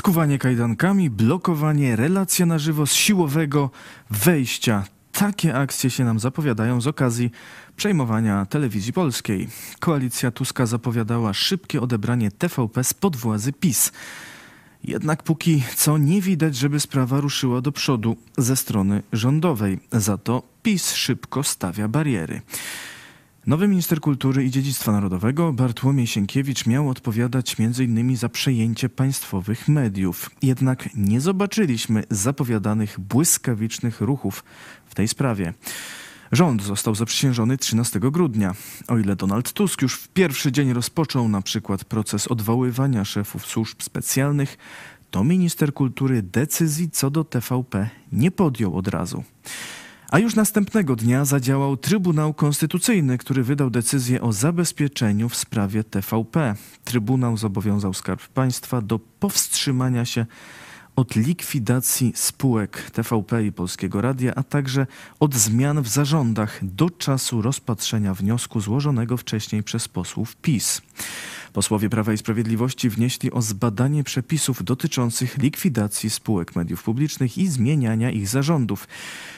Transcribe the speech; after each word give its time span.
skuwanie 0.00 0.38
kajdankami, 0.38 1.10
blokowanie 1.10 1.96
relacja 1.96 2.46
na 2.46 2.58
żywo 2.58 2.86
z 2.86 2.92
siłowego 2.92 3.70
wejścia. 4.10 4.84
Takie 5.12 5.54
akcje 5.54 5.90
się 5.90 6.04
nam 6.04 6.20
zapowiadają 6.20 6.80
z 6.80 6.86
okazji 6.86 7.30
przejmowania 7.76 8.46
telewizji 8.46 8.92
polskiej. 8.92 9.48
Koalicja 9.80 10.30
Tuska 10.30 10.66
zapowiadała 10.66 11.32
szybkie 11.32 11.80
odebranie 11.80 12.30
TVP 12.30 12.84
spod 12.84 13.16
władzy 13.16 13.52
PiS. 13.52 13.92
Jednak 14.84 15.22
póki 15.22 15.62
co 15.76 15.98
nie 15.98 16.20
widać, 16.20 16.56
żeby 16.56 16.80
sprawa 16.80 17.20
ruszyła 17.20 17.60
do 17.60 17.72
przodu 17.72 18.16
ze 18.38 18.56
strony 18.56 19.02
rządowej. 19.12 19.78
Za 19.92 20.18
to 20.18 20.42
PiS 20.62 20.92
szybko 20.94 21.42
stawia 21.42 21.88
bariery. 21.88 22.40
Nowy 23.46 23.68
minister 23.68 24.00
kultury 24.00 24.44
i 24.44 24.50
dziedzictwa 24.50 24.92
narodowego 24.92 25.52
Bartłomiej 25.52 26.06
Sienkiewicz 26.06 26.66
miał 26.66 26.88
odpowiadać 26.88 27.56
m.in. 27.58 28.16
za 28.16 28.28
przejęcie 28.28 28.88
państwowych 28.88 29.68
mediów. 29.68 30.30
Jednak 30.42 30.88
nie 30.94 31.20
zobaczyliśmy 31.20 32.04
zapowiadanych 32.10 33.00
błyskawicznych 33.00 34.00
ruchów 34.00 34.44
w 34.86 34.94
tej 34.94 35.08
sprawie. 35.08 35.54
Rząd 36.32 36.62
został 36.62 36.94
zaprzysiężony 36.94 37.58
13 37.58 38.00
grudnia. 38.00 38.54
O 38.88 38.98
ile 38.98 39.16
Donald 39.16 39.52
Tusk 39.52 39.82
już 39.82 39.94
w 39.94 40.08
pierwszy 40.08 40.52
dzień 40.52 40.72
rozpoczął 40.72 41.28
na 41.28 41.42
przykład 41.42 41.84
proces 41.84 42.28
odwoływania 42.28 43.04
szefów 43.04 43.46
służb 43.46 43.82
specjalnych, 43.82 44.56
to 45.10 45.24
minister 45.24 45.74
kultury 45.74 46.22
decyzji 46.22 46.90
co 46.90 47.10
do 47.10 47.24
TVP 47.24 47.90
nie 48.12 48.30
podjął 48.30 48.76
od 48.76 48.88
razu. 48.88 49.24
A 50.10 50.18
już 50.18 50.34
następnego 50.34 50.96
dnia 50.96 51.24
zadziałał 51.24 51.76
Trybunał 51.76 52.34
Konstytucyjny, 52.34 53.18
który 53.18 53.42
wydał 53.42 53.70
decyzję 53.70 54.20
o 54.22 54.32
zabezpieczeniu 54.32 55.28
w 55.28 55.36
sprawie 55.36 55.84
TVP. 55.84 56.54
Trybunał 56.84 57.36
zobowiązał 57.36 57.94
Skarb 57.94 58.28
Państwa 58.28 58.80
do 58.80 58.98
powstrzymania 58.98 60.04
się 60.04 60.26
od 60.96 61.16
likwidacji 61.16 62.12
spółek 62.16 62.90
TVP 62.90 63.44
i 63.44 63.52
Polskiego 63.52 64.00
Radia, 64.00 64.34
a 64.34 64.42
także 64.42 64.86
od 65.20 65.34
zmian 65.34 65.82
w 65.82 65.88
zarządach 65.88 66.58
do 66.62 66.90
czasu 66.90 67.42
rozpatrzenia 67.42 68.14
wniosku 68.14 68.60
złożonego 68.60 69.16
wcześniej 69.16 69.62
przez 69.62 69.88
posłów 69.88 70.36
PiS. 70.36 70.82
Posłowie 71.52 71.90
Prawa 71.90 72.12
i 72.12 72.18
Sprawiedliwości 72.18 72.90
wnieśli 72.90 73.32
o 73.32 73.42
zbadanie 73.42 74.04
przepisów 74.04 74.64
dotyczących 74.64 75.38
likwidacji 75.38 76.10
spółek 76.10 76.56
mediów 76.56 76.82
publicznych 76.82 77.38
i 77.38 77.48
zmieniania 77.48 78.10
ich 78.10 78.28
zarządów. 78.28 78.88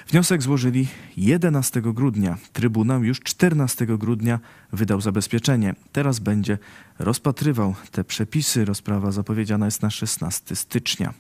Wniosek 0.09 0.43
złożyli 0.43 0.89
11 1.17 1.83
grudnia. 1.83 2.37
Trybunał 2.53 3.05
już 3.05 3.21
14 3.21 3.87
grudnia 3.87 4.41
wydał 4.73 5.01
zabezpieczenie. 5.01 5.75
Teraz 5.93 6.19
będzie 6.19 6.59
rozpatrywał 6.99 7.75
te 7.91 8.05
przepisy. 8.05 8.65
Rozprawa 8.65 9.13
zapowiedziana 9.13 9.67
jest 9.67 9.83
na 9.83 9.91
16 9.91 10.57
stycznia. 10.57 11.15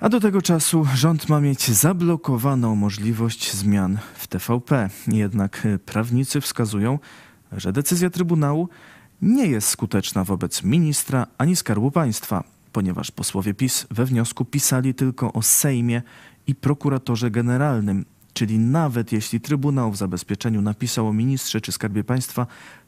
A 0.00 0.08
do 0.08 0.20
tego 0.20 0.42
czasu 0.42 0.86
rząd 0.94 1.28
ma 1.28 1.40
mieć 1.40 1.70
zablokowaną 1.70 2.76
możliwość 2.76 3.52
zmian 3.52 3.98
w 4.14 4.26
TVP. 4.26 4.90
Jednak 5.08 5.66
prawnicy 5.86 6.40
wskazują, 6.40 6.98
że 7.52 7.72
decyzja 7.72 8.10
Trybunału 8.10 8.68
nie 9.22 9.46
jest 9.46 9.68
skuteczna 9.68 10.24
wobec 10.24 10.62
ministra 10.62 11.26
ani 11.38 11.56
Skarbu 11.56 11.90
Państwa, 11.90 12.44
ponieważ 12.72 13.10
posłowie 13.10 13.54
PiS 13.54 13.86
we 13.90 14.04
wniosku 14.04 14.44
pisali 14.44 14.94
tylko 14.94 15.32
o 15.32 15.42
Sejmie 15.42 16.02
i 16.46 16.54
prokuratorze 16.54 17.30
generalnym, 17.30 18.04
czyli 18.32 18.58
nawet 18.58 19.12
jeśli 19.12 19.40
Trybunał 19.40 19.92
w 19.92 19.96
zabezpieczeniu 19.96 20.62
napisał 20.62 21.08
o 21.08 21.12
ministrze 21.12 21.60
czy 21.60 21.72
Skarbie 21.72 22.04
Państwa, 22.04 22.46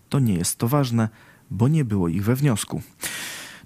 to 0.09 0.19
nie 0.19 0.35
jest 0.35 0.59
to 0.59 0.69
ważne, 0.69 1.09
bo 1.51 1.69
nie 1.69 1.85
było 1.85 2.09
ich 2.09 2.25
we 2.25 2.35
wniosku. 2.35 2.83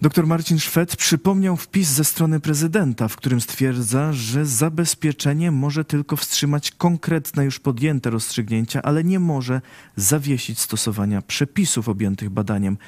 Dr 0.03 0.27
Marcin 0.27 0.59
Szwed 0.59 0.97
przypomniał 0.97 1.57
wpis 1.57 1.89
ze 1.89 2.05
strony 2.05 2.41
prezydenta, 2.41 3.09
w 3.09 3.17
którym 3.17 3.41
stwierdza, 3.41 4.13
że 4.13 4.47
zabezpieczenie 4.47 5.51
może 5.51 5.85
tylko 5.85 6.17
wstrzymać 6.17 6.71
konkretne 6.71 7.45
już 7.45 7.59
podjęte 7.59 8.11
rozstrzygnięcia, 8.11 8.83
ale 8.83 9.05
nie 9.05 9.21
może 9.21 9.61
zawiesić 9.97 10.61
stosowania 10.61 11.23
przepisów 11.23 11.89
objętych 11.89 12.31
badaniem. 12.31 12.79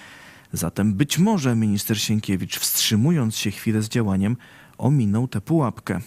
Zatem 0.52 0.94
być 0.94 1.18
może 1.18 1.56
minister 1.56 2.00
Sienkiewicz, 2.00 2.58
wstrzymując 2.58 3.36
się 3.36 3.50
chwilę 3.50 3.82
z 3.82 3.88
działaniem, 3.88 4.36
ominął 4.78 5.28
tę 5.28 5.40
pułapkę. 5.40 6.00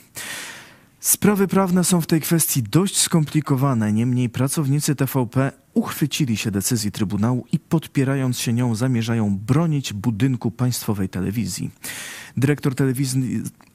Sprawy 1.02 1.48
prawne 1.48 1.84
są 1.84 2.02
w 2.02 2.08
tej 2.08 2.22
kwestii 2.22 2.64
dość 2.64 2.98
skomplikowane, 2.98 3.94
niemniej 3.94 4.30
pracownicy 4.30 4.96
TVP 4.96 5.52
uchwycili 5.74 6.38
się 6.38 6.52
decyzji 6.52 6.92
Trybunału 6.92 7.46
i 7.52 7.60
podpierając 7.60 8.40
się 8.40 8.54
nią 8.54 8.76
zamierzają 8.76 9.38
bronić 9.38 9.94
budynku 9.94 10.52
państwowej 10.52 11.10
telewizji. 11.10 11.72
Dyrektor. 12.38 12.74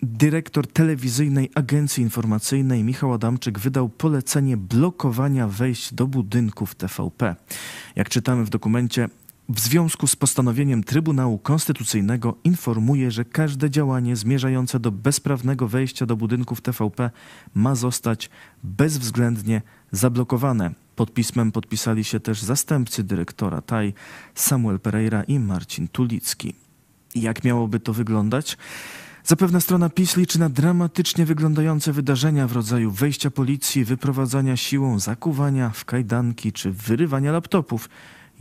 Dyrektor 0.03 0.67
telewizyjnej 0.67 1.51
agencji 1.55 2.03
informacyjnej 2.03 2.85
Michał 2.85 3.13
Adamczyk 3.13 3.59
wydał 3.59 3.89
polecenie 3.89 4.57
blokowania 4.57 5.49
wejść 5.49 5.95
do 5.95 6.07
budynków 6.07 6.75
TVP. 6.75 7.37
Jak 7.97 8.09
czytamy 8.09 8.45
w 8.45 8.51
dokumencie, 8.51 9.09
w 9.49 9.61
związku 9.61 10.07
z 10.07 10.17
postanowieniem 10.17 10.85
Trybunału 10.85 11.39
Konstytucyjnego 11.39 12.37
informuje, 12.45 13.11
że 13.11 13.25
każde 13.25 13.71
działanie 13.71 14.17
zmierzające 14.17 14.81
do 14.81 14.93
bezprawnego 14.93 15.69
wejścia 15.69 16.07
do 16.07 16.17
budynków 16.17 16.61
TVP 16.61 17.11
ma 17.55 17.75
zostać 17.75 18.31
bezwzględnie 18.65 19.63
zablokowane. 19.93 20.71
Pod 20.97 21.15
pismem 21.15 21.53
podpisali 21.53 22.05
się 22.05 22.21
też 22.21 22.43
zastępcy 22.43 23.05
dyrektora 23.05 23.61
TAI 23.61 23.95
Samuel 24.35 24.81
Pereira 24.81 25.23
i 25.23 25.39
Marcin 25.39 25.89
Tulicki. 25.89 26.55
Jak 27.15 27.45
miałoby 27.45 27.81
to 27.81 27.93
wyglądać? 27.93 28.57
Zapewne 29.25 29.61
strona 29.61 29.89
PiS 29.89 30.17
liczy 30.17 30.41
na 30.41 30.49
dramatycznie 30.49 31.27
wyglądające 31.27 31.93
wydarzenia 31.93 32.47
w 32.47 32.53
rodzaju 32.53 32.91
wejścia 32.91 33.31
policji, 33.31 33.85
wyprowadzania 33.85 34.57
siłą, 34.57 34.99
zakuwania 34.99 35.71
w 35.71 35.85
kajdanki 35.85 36.53
czy 36.53 36.73
wyrywania 36.73 37.33
laptopów– 37.33 37.89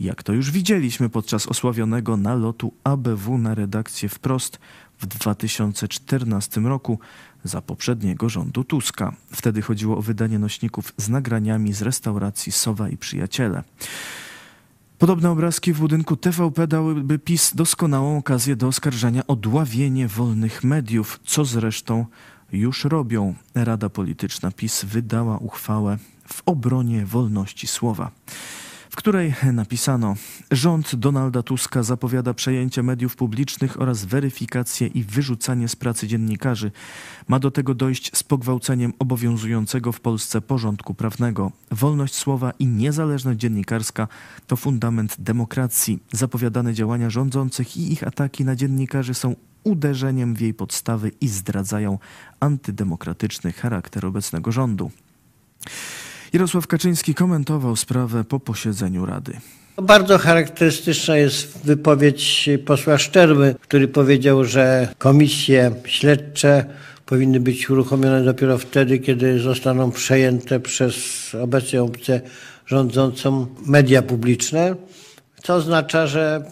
jak 0.00 0.22
to 0.22 0.32
już 0.32 0.50
widzieliśmy 0.50 1.08
podczas 1.08 1.46
osławionego 1.46 2.16
nalotu 2.16 2.72
ABW 2.84 3.38
na 3.38 3.54
redakcję 3.54 4.08
wprost 4.08 4.58
w 4.98 5.06
2014 5.06 6.60
roku 6.60 6.98
za 7.44 7.62
poprzedniego 7.62 8.28
rządu 8.28 8.64
Tuska. 8.64 9.16
Wtedy 9.30 9.62
chodziło 9.62 9.98
o 9.98 10.02
wydanie 10.02 10.38
nośników 10.38 10.92
z 10.96 11.08
nagraniami 11.08 11.72
z 11.72 11.82
restauracji 11.82 12.52
Sowa 12.52 12.88
i 12.88 12.96
Przyjaciele. 12.96 13.62
Podobne 14.98 15.30
obrazki 15.30 15.72
w 15.72 15.78
budynku 15.78 16.16
TVP 16.16 16.66
dałyby 16.66 17.18
PiS 17.18 17.54
doskonałą 17.54 18.18
okazję 18.18 18.56
do 18.56 18.68
oskarżania 18.68 19.26
o 19.26 19.36
dławienie 19.36 20.08
wolnych 20.08 20.64
mediów, 20.64 21.20
co 21.24 21.44
zresztą 21.44 22.06
już 22.52 22.84
robią. 22.84 23.34
Rada 23.54 23.88
Polityczna 23.88 24.50
PiS 24.50 24.84
wydała 24.84 25.38
uchwałę 25.38 25.98
w 26.28 26.42
obronie 26.46 27.06
wolności 27.06 27.66
słowa 27.66 28.10
w 28.96 28.98
której 28.98 29.34
napisano: 29.52 30.14
Rząd 30.50 30.94
Donalda 30.94 31.42
Tuska 31.42 31.82
zapowiada 31.82 32.34
przejęcie 32.34 32.82
mediów 32.82 33.16
publicznych 33.16 33.80
oraz 33.80 34.04
weryfikację 34.04 34.86
i 34.86 35.02
wyrzucanie 35.02 35.68
z 35.68 35.76
pracy 35.76 36.06
dziennikarzy. 36.06 36.72
Ma 37.28 37.38
do 37.38 37.50
tego 37.50 37.74
dojść 37.74 38.16
z 38.16 38.22
pogwałceniem 38.22 38.92
obowiązującego 38.98 39.92
w 39.92 40.00
Polsce 40.00 40.40
porządku 40.40 40.94
prawnego. 40.94 41.52
Wolność 41.70 42.14
słowa 42.14 42.52
i 42.58 42.66
niezależność 42.66 43.38
dziennikarska 43.38 44.08
to 44.46 44.56
fundament 44.56 45.16
demokracji. 45.18 45.98
Zapowiadane 46.12 46.74
działania 46.74 47.10
rządzących 47.10 47.76
i 47.76 47.92
ich 47.92 48.06
ataki 48.06 48.44
na 48.44 48.56
dziennikarzy 48.56 49.14
są 49.14 49.34
uderzeniem 49.64 50.34
w 50.34 50.40
jej 50.40 50.54
podstawy 50.54 51.10
i 51.20 51.28
zdradzają 51.28 51.98
antydemokratyczny 52.40 53.52
charakter 53.52 54.06
obecnego 54.06 54.52
rządu. 54.52 54.90
Jarosław 56.32 56.66
Kaczyński 56.66 57.14
komentował 57.14 57.76
sprawę 57.76 58.24
po 58.24 58.40
posiedzeniu 58.40 59.06
Rady. 59.06 59.32
Bardzo 59.82 60.18
charakterystyczna 60.18 61.16
jest 61.16 61.58
wypowiedź 61.64 62.48
posła 62.66 62.98
Szczerby, 62.98 63.54
który 63.60 63.88
powiedział, 63.88 64.44
że 64.44 64.88
komisje 64.98 65.70
śledcze 65.84 66.64
powinny 67.06 67.40
być 67.40 67.70
uruchomione 67.70 68.24
dopiero 68.24 68.58
wtedy, 68.58 68.98
kiedy 68.98 69.40
zostaną 69.40 69.90
przejęte 69.90 70.60
przez 70.60 70.96
obecnie 71.42 71.82
opcję 71.82 72.20
rządzącą 72.66 73.46
media 73.66 74.02
publiczne, 74.02 74.74
co 75.42 75.54
oznacza, 75.54 76.06
że 76.06 76.50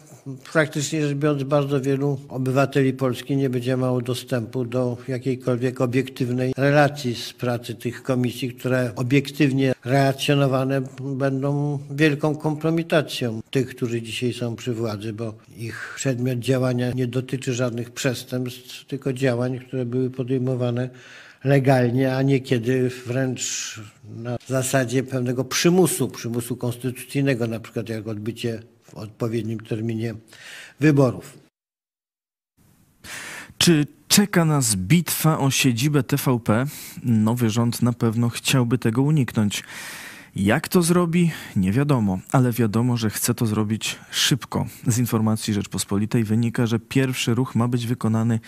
praktycznie 0.53 1.07
rzecz 1.07 1.17
biorąc 1.17 1.43
bardzo 1.43 1.81
wielu 1.81 2.19
obywateli 2.29 2.93
Polski 2.93 3.37
nie 3.37 3.51
będzie 3.51 3.77
miało 3.77 4.01
dostępu 4.01 4.65
do 4.65 4.97
jakiejkolwiek 5.09 5.81
obiektywnej 5.81 6.53
relacji 6.57 7.15
z 7.15 7.33
pracy 7.33 7.75
tych 7.75 8.03
komisji, 8.03 8.55
które 8.55 8.93
obiektywnie 8.97 9.75
relacjonowane 9.85 10.83
będą 11.01 11.79
wielką 11.91 12.37
kompromitacją 12.37 13.41
tych, 13.51 13.69
którzy 13.69 14.03
dzisiaj 14.03 14.33
są 14.33 14.57
przy 14.57 14.75
władzy, 14.75 15.13
bo 15.13 15.35
ich 15.57 15.93
przedmiot 15.97 16.39
działania 16.39 16.93
nie 16.93 17.07
dotyczy 17.07 17.55
żadnych 17.55 17.91
przestępstw, 17.91 18.85
tylko 18.87 19.13
działań, 19.13 19.59
które 19.59 19.85
były 19.87 20.11
podejmowane 20.11 20.91
legalnie, 21.45 22.17
a 22.17 22.23
niekiedy 22.23 22.91
wręcz 23.07 23.81
na 24.17 24.37
zasadzie 24.47 25.03
pewnego 25.03 25.45
przymusu, 25.45 26.09
przymusu 26.09 26.57
konstytucyjnego, 26.57 27.47
na 27.47 27.61
przykład 27.61 27.89
jak 27.89 28.09
odbycie 28.09 28.63
odpowiednim 28.95 29.61
terminie 29.61 30.15
wyborów. 30.81 31.39
Czy 33.59 33.87
Czeka 34.15 34.45
nas 34.45 34.77
bitwa 34.77 35.39
o 35.39 35.51
siedzibę 35.51 36.03
TVP. 36.03 36.67
Nowy 37.03 37.51
rząd 37.51 37.83
na 37.83 37.93
pewno 37.93 38.29
chciałby 38.29 38.79
tego 38.79 39.03
uniknąć. 39.03 39.63
Jak 40.37 40.69
to 40.69 40.83
zrobi? 40.83 41.31
Nie 41.57 41.73
wiadomo, 41.73 42.19
ale 42.33 42.53
wiadomo, 42.53 42.97
że 42.97 43.11
chce 43.11 43.35
to 43.35 43.47
zrobić 43.47 43.97
szybko. 44.11 44.67
Z 44.87 44.99
informacji 44.99 45.55
Rzeczpospolitej 45.55 46.25
wynika, 46.25 46.67
że 46.67 46.79
pierwszy 46.79 47.35
ruch 47.35 47.55
ma 47.55 47.69
być 47.69 47.87
wykonany 47.87 48.41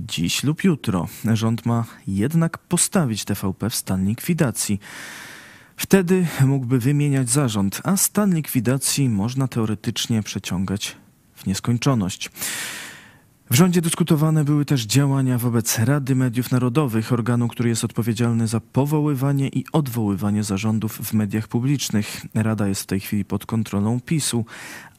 dziś 0.00 0.44
lub 0.44 0.64
jutro. 0.64 1.08
Rząd 1.32 1.66
ma 1.66 1.84
jednak 2.06 2.58
postawić 2.58 3.24
TVP 3.24 3.70
w 3.70 3.74
stan 3.74 4.06
likwidacji. 4.06 4.80
Wtedy 5.78 6.26
mógłby 6.46 6.78
wymieniać 6.78 7.30
zarząd, 7.30 7.80
a 7.84 7.96
stan 7.96 8.34
likwidacji 8.34 9.08
można 9.08 9.48
teoretycznie 9.48 10.22
przeciągać 10.22 10.96
w 11.34 11.46
nieskończoność. 11.46 12.30
W 13.50 13.54
rządzie 13.54 13.82
dyskutowane 13.82 14.44
były 14.44 14.64
też 14.64 14.84
działania 14.84 15.38
wobec 15.38 15.78
Rady 15.78 16.14
Mediów 16.14 16.50
Narodowych, 16.50 17.12
organu, 17.12 17.48
który 17.48 17.68
jest 17.68 17.84
odpowiedzialny 17.84 18.46
za 18.46 18.60
powoływanie 18.60 19.48
i 19.48 19.64
odwoływanie 19.72 20.44
zarządów 20.44 20.98
w 20.98 21.12
mediach 21.12 21.48
publicznych. 21.48 22.26
Rada 22.34 22.68
jest 22.68 22.82
w 22.82 22.86
tej 22.86 23.00
chwili 23.00 23.24
pod 23.24 23.46
kontrolą 23.46 24.00
PiSu, 24.00 24.44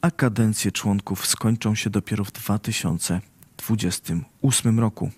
a 0.00 0.10
kadencje 0.10 0.72
członków 0.72 1.26
skończą 1.26 1.74
się 1.74 1.90
dopiero 1.90 2.24
w 2.24 2.32
2028 2.32 4.80
roku. 4.80 5.10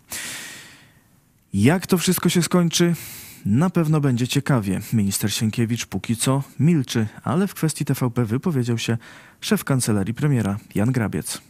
Jak 1.55 1.87
to 1.87 1.99
wszystko 1.99 2.29
się 2.29 2.43
skończy? 2.43 2.95
Na 3.47 3.71
pewno 3.71 4.01
będzie 4.01 4.29
ciekawie. 4.29 4.81
Minister 4.93 5.33
Sienkiewicz 5.33 5.87
póki 5.87 6.17
co 6.17 6.43
milczy, 6.61 7.07
ale 7.25 7.47
w 7.47 7.55
kwestii 7.55 7.85
TVP 7.85 8.25
wypowiedział 8.25 8.79
się 8.79 8.97
szef 9.41 9.65
kancelarii 9.65 10.15
premiera 10.15 10.57
Jan 10.75 10.93
Grabiec. 10.93 11.41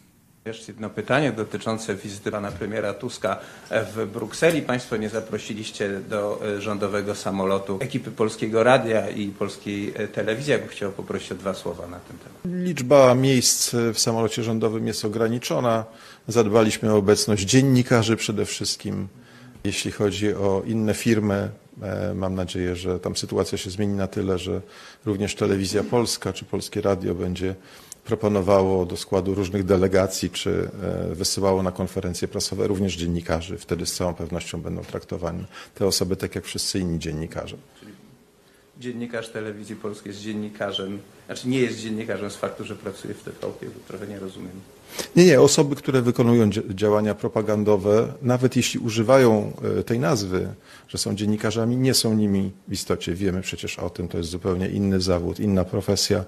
Jeszcze 0.44 0.72
jedno 0.72 0.90
pytanie 0.90 1.32
dotyczące 1.32 1.94
wizyty 1.94 2.30
pana 2.30 2.52
premiera 2.52 2.94
Tuska 2.94 3.38
w 3.70 4.06
Brukseli. 4.12 4.62
Państwo 4.62 4.96
nie 4.96 5.08
zaprosiliście 5.08 6.00
do 6.00 6.40
e, 6.56 6.60
rządowego 6.60 7.14
samolotu 7.14 7.78
ekipy 7.80 8.10
Polskiego 8.10 8.62
Radia 8.62 9.10
i 9.10 9.28
Polskiej 9.28 9.92
e, 9.96 10.08
Telewizji. 10.08 10.52
Ja 10.52 10.58
bym 10.58 10.68
chciał 10.68 10.92
poprosić 10.92 11.32
o 11.32 11.34
dwa 11.34 11.54
słowa 11.54 11.86
na 11.86 12.00
ten 12.00 12.18
temat. 12.18 12.64
Liczba 12.64 13.14
miejsc 13.14 13.74
w 13.94 13.98
samolocie 13.98 14.42
rządowym 14.42 14.86
jest 14.86 15.04
ograniczona. 15.04 15.84
Zadbaliśmy 16.28 16.92
o 16.92 16.96
obecność 16.96 17.44
dziennikarzy 17.44 18.16
przede 18.16 18.44
wszystkim. 18.46 19.08
Jeśli 19.64 19.92
chodzi 19.92 20.34
o 20.34 20.62
inne 20.66 20.94
firmy, 20.94 21.50
mam 22.14 22.34
nadzieję, 22.34 22.76
że 22.76 23.00
tam 23.00 23.16
sytuacja 23.16 23.58
się 23.58 23.70
zmieni 23.70 23.94
na 23.94 24.06
tyle, 24.06 24.38
że 24.38 24.60
również 25.06 25.34
Telewizja 25.34 25.84
Polska 25.84 26.32
czy 26.32 26.44
Polskie 26.44 26.80
Radio 26.80 27.14
będzie 27.14 27.54
proponowało 28.04 28.86
do 28.86 28.96
składu 28.96 29.34
różnych 29.34 29.64
delegacji, 29.64 30.30
czy 30.30 30.70
e, 31.10 31.14
wysyłało 31.14 31.62
na 31.62 31.72
konferencje 31.72 32.28
prasowe 32.28 32.66
również 32.66 32.96
dziennikarzy. 32.96 33.58
Wtedy 33.58 33.86
z 33.86 33.94
całą 33.94 34.14
pewnością 34.14 34.62
będą 34.62 34.82
traktowane 34.84 35.44
te 35.74 35.86
osoby 35.86 36.16
tak 36.16 36.34
jak 36.34 36.44
wszyscy 36.44 36.78
inni 36.78 36.98
dziennikarze. 36.98 37.56
Dziennikarz 38.80 39.28
Telewizji 39.28 39.76
Polskiej 39.76 40.10
jest 40.10 40.22
dziennikarzem, 40.22 40.98
znaczy 41.26 41.48
nie 41.48 41.58
jest 41.60 41.78
dziennikarzem 41.78 42.30
z 42.30 42.36
faktu, 42.36 42.64
że 42.64 42.76
pracuje 42.76 43.14
w 43.14 43.22
TVP, 43.22 43.66
bo 43.66 43.80
trochę 43.88 44.06
nie 44.06 44.18
rozumiem. 44.18 44.50
Nie, 45.16 45.24
nie. 45.26 45.40
Osoby, 45.40 45.76
które 45.76 46.02
wykonują 46.02 46.50
dzia- 46.50 46.74
działania 46.74 47.14
propagandowe, 47.14 48.12
nawet 48.22 48.56
jeśli 48.56 48.80
używają 48.80 49.52
e, 49.80 49.82
tej 49.84 49.98
nazwy, 49.98 50.48
że 50.88 50.98
są 50.98 51.14
dziennikarzami, 51.14 51.76
nie 51.76 51.94
są 51.94 52.14
nimi 52.14 52.52
w 52.68 52.72
istocie. 52.72 53.14
Wiemy 53.14 53.42
przecież 53.42 53.78
o 53.78 53.90
tym, 53.90 54.08
to 54.08 54.18
jest 54.18 54.30
zupełnie 54.30 54.68
inny 54.68 55.00
zawód, 55.00 55.40
inna 55.40 55.64
profesja. 55.64 56.24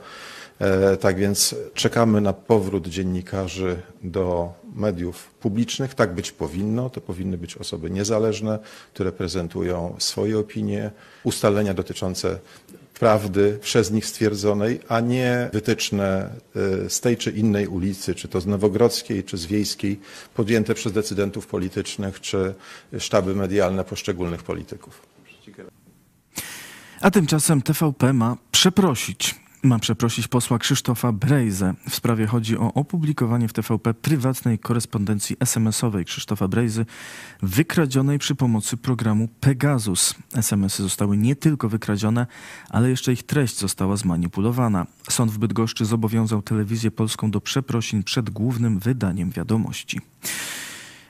E, 0.60 0.96
Tak 0.96 1.16
więc 1.16 1.54
czekamy 1.74 2.20
na 2.20 2.32
powrót 2.32 2.86
dziennikarzy 2.88 3.76
do 4.02 4.52
mediów 4.74 5.30
publicznych. 5.40 5.94
Tak 5.94 6.14
być 6.14 6.32
powinno. 6.32 6.90
To 6.90 7.00
powinny 7.00 7.38
być 7.38 7.56
osoby 7.56 7.90
niezależne, 7.90 8.58
które 8.94 9.12
prezentują 9.12 9.94
swoje 9.98 10.38
opinie, 10.38 10.90
ustalenia 11.24 11.74
dotyczące 11.74 12.38
prawdy 12.94 13.58
przez 13.62 13.90
nich 13.90 14.06
stwierdzonej, 14.06 14.80
a 14.88 15.00
nie 15.00 15.50
wytyczne 15.52 16.30
e, 16.84 16.90
z 16.90 17.00
tej 17.00 17.16
czy 17.16 17.30
innej 17.30 17.66
ulicy, 17.66 18.14
czy 18.14 18.28
to 18.28 18.40
z 18.40 18.46
Nowogrodzkiej, 18.46 19.24
czy 19.24 19.36
z 19.36 19.46
Wiejskiej, 19.46 20.00
podjęte 20.34 20.74
przez 20.74 20.92
decydentów 20.92 21.46
politycznych, 21.46 22.20
czy 22.20 22.54
sztaby 22.98 23.34
medialne 23.34 23.84
poszczególnych 23.84 24.42
polityków. 24.42 25.02
A 27.00 27.10
tymczasem 27.10 27.62
TVP 27.62 28.12
ma 28.12 28.36
przeprosić. 28.50 29.43
Ma 29.64 29.78
przeprosić 29.78 30.28
posła 30.28 30.58
Krzysztofa 30.58 31.12
Brejzę. 31.12 31.74
W 31.88 31.94
sprawie 31.94 32.26
chodzi 32.26 32.58
o 32.58 32.74
opublikowanie 32.74 33.48
w 33.48 33.52
TVP 33.52 33.94
prywatnej 33.94 34.58
korespondencji 34.58 35.36
SMS-owej 35.40 36.04
Krzysztofa 36.04 36.48
Brejzy 36.48 36.86
wykradzionej 37.42 38.18
przy 38.18 38.34
pomocy 38.34 38.76
programu 38.76 39.28
Pegasus. 39.40 40.14
SMS-y 40.34 40.82
zostały 40.82 41.16
nie 41.16 41.36
tylko 41.36 41.68
wykradzione, 41.68 42.26
ale 42.70 42.90
jeszcze 42.90 43.12
ich 43.12 43.22
treść 43.22 43.58
została 43.58 43.96
zmanipulowana. 43.96 44.86
Sąd 45.10 45.32
w 45.32 45.38
Bydgoszczy 45.38 45.84
zobowiązał 45.84 46.42
telewizję 46.42 46.90
polską 46.90 47.30
do 47.30 47.40
przeprosin 47.40 48.02
przed 48.02 48.30
głównym 48.30 48.78
wydaniem 48.78 49.30
wiadomości. 49.30 50.00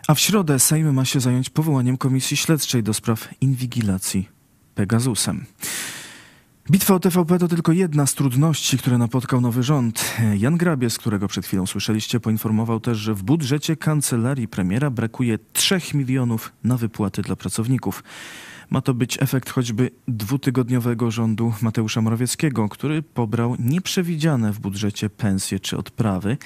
A 0.08 0.14
w 0.14 0.20
środę 0.20 0.58
Sejm 0.58 0.94
ma 0.94 1.04
się 1.04 1.20
zająć 1.20 1.50
powołaniem 1.50 1.96
komisji 1.96 2.36
śledczej 2.36 2.82
do 2.82 2.94
spraw 2.94 3.28
inwigilacji 3.40 4.28
Pegasusem. 4.74 5.44
Bitwa 6.70 6.94
o 6.94 7.00
TVP 7.00 7.38
to 7.38 7.48
tylko 7.48 7.72
jedna 7.72 8.06
z 8.06 8.14
trudności, 8.14 8.78
które 8.78 8.98
napotkał 8.98 9.40
nowy 9.40 9.62
rząd. 9.62 10.14
Jan 10.38 10.56
Grabiec, 10.56 10.98
którego 10.98 11.28
przed 11.28 11.46
chwilą 11.46 11.66
słyszeliście, 11.66 12.20
poinformował 12.20 12.80
też, 12.80 12.98
że 12.98 13.14
w 13.14 13.22
budżecie 13.22 13.76
kancelarii 13.76 14.48
premiera 14.48 14.90
brakuje 14.90 15.38
3 15.52 15.80
milionów 15.94 16.52
na 16.64 16.76
wypłaty 16.76 17.22
dla 17.22 17.36
pracowników. 17.36 18.04
Ma 18.70 18.80
to 18.80 18.94
być 18.94 19.22
efekt 19.22 19.50
choćby 19.50 19.90
dwutygodniowego 20.08 21.10
rządu 21.10 21.54
Mateusza 21.62 22.00
Morawieckiego, 22.00 22.68
który 22.68 23.02
pobrał 23.02 23.56
nieprzewidziane 23.58 24.52
w 24.52 24.60
budżecie 24.60 25.10
pensje 25.10 25.60
czy 25.60 25.76
odprawy, 25.76 26.36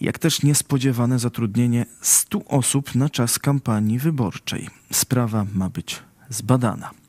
jak 0.00 0.18
też 0.18 0.42
niespodziewane 0.42 1.18
zatrudnienie 1.18 1.86
100 2.00 2.44
osób 2.44 2.94
na 2.94 3.08
czas 3.08 3.38
kampanii 3.38 3.98
wyborczej. 3.98 4.68
Sprawa 4.92 5.46
ma 5.54 5.68
być 5.70 6.02
zbadana. 6.28 7.01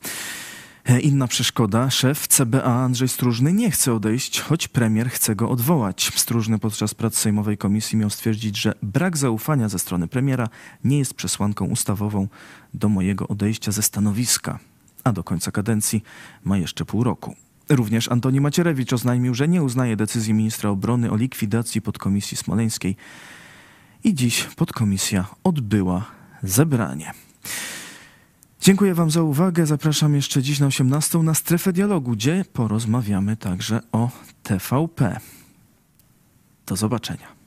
E, 0.86 1.00
Inna 1.00 1.28
przeszkoda. 1.28 1.90
Szef 1.90 2.28
CBA 2.28 2.64
Andrzej 2.64 3.08
Stróżny 3.08 3.54
nie 3.54 3.72
chce 3.72 3.94
odejść, 3.94 4.40
choć 4.42 4.68
premier 4.68 5.10
chce 5.10 5.36
go 5.36 5.50
odwołać. 5.50 6.12
Stróżny 6.16 6.60
podczas 6.60 6.94
prac 6.94 7.18
Sejmowej 7.18 7.58
Komisji 7.58 7.98
miał 7.98 8.10
stwierdzić, 8.10 8.58
że 8.58 8.74
brak 8.82 9.18
zaufania 9.18 9.70
ze 9.70 9.80
strony 9.80 10.08
premiera 10.08 10.50
nie 10.84 11.00
jest 11.00 11.14
przesłanką 11.14 11.66
ustawową 11.66 12.28
do 12.74 12.90
mojego 12.90 13.28
odejścia 13.28 13.72
ze 13.72 13.82
stanowiska. 13.82 14.60
A 15.04 15.12
do 15.12 15.24
końca 15.24 15.52
kadencji 15.52 16.04
ma 16.44 16.58
jeszcze 16.58 16.86
pół 16.86 17.04
roku. 17.04 17.36
Również 17.70 18.12
Antoni 18.12 18.42
Macierewicz 18.42 18.94
oznajmił, 18.94 19.34
że 19.34 19.48
nie 19.48 19.64
uznaje 19.64 19.96
decyzji 19.96 20.34
ministra 20.34 20.70
obrony 20.70 21.12
o 21.12 21.16
likwidacji 21.16 21.82
podkomisji 21.82 22.38
smoleńskiej. 22.38 22.96
I 24.04 24.14
dziś 24.14 24.44
podkomisja 24.44 25.26
odbyła 25.44 26.06
zebranie. 26.44 27.14
Dziękuję 28.64 28.94
Wam 28.94 29.12
za 29.12 29.24
uwagę. 29.24 29.66
Zapraszam 29.66 30.16
jeszcze 30.16 30.42
dziś 30.42 30.60
na 30.60 30.68
18 30.68 31.18
na 31.18 31.34
strefę 31.34 31.74
dialogu, 31.74 32.12
gdzie 32.12 32.46
porozmawiamy 32.54 33.38
także 33.38 33.80
o 33.92 34.10
TVP. 34.44 35.20
Do 36.66 36.76
zobaczenia. 36.76 37.43